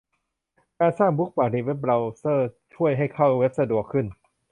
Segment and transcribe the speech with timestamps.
[0.79, 4.05] การสร้างบุ๊คมาร์คในเว็บเบราว์เซอร์ช่วยให้เข้าเว็บสะดวกขึ้น